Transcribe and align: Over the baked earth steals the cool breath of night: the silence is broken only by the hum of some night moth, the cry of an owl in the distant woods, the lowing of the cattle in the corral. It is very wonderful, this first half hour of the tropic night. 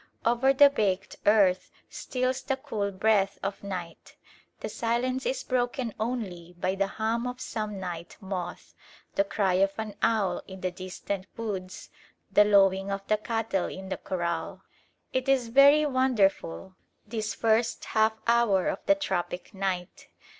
Over 0.25 0.51
the 0.51 0.71
baked 0.71 1.17
earth 1.27 1.69
steals 1.87 2.41
the 2.41 2.57
cool 2.57 2.89
breath 2.91 3.37
of 3.43 3.61
night: 3.63 4.15
the 4.61 4.67
silence 4.67 5.27
is 5.27 5.43
broken 5.43 5.93
only 5.99 6.55
by 6.59 6.73
the 6.73 6.87
hum 6.87 7.27
of 7.27 7.39
some 7.39 7.79
night 7.79 8.17
moth, 8.19 8.73
the 9.13 9.23
cry 9.23 9.53
of 9.53 9.73
an 9.77 9.93
owl 10.01 10.41
in 10.47 10.61
the 10.61 10.71
distant 10.71 11.27
woods, 11.37 11.91
the 12.31 12.43
lowing 12.45 12.89
of 12.89 13.05
the 13.05 13.17
cattle 13.17 13.67
in 13.67 13.89
the 13.89 13.97
corral. 13.97 14.63
It 15.13 15.29
is 15.29 15.49
very 15.49 15.85
wonderful, 15.85 16.73
this 17.05 17.35
first 17.35 17.85
half 17.85 18.13
hour 18.25 18.69
of 18.69 18.83
the 18.87 18.95
tropic 18.95 19.53
night. 19.53 20.07